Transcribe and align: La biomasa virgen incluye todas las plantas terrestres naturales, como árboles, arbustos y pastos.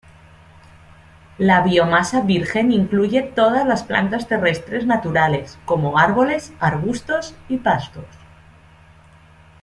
La 1.37 1.61
biomasa 1.61 2.21
virgen 2.21 2.71
incluye 2.71 3.21
todas 3.21 3.67
las 3.67 3.83
plantas 3.83 4.27
terrestres 4.27 4.87
naturales, 4.87 5.59
como 5.65 5.99
árboles, 5.99 6.53
arbustos 6.59 7.35
y 7.49 7.57
pastos. 7.57 8.07